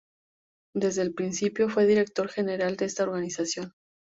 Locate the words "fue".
1.69-1.85